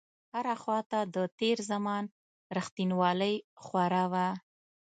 [0.33, 2.03] هره خواته د تېر زمان
[2.57, 4.27] رښتينولۍ خوره وه.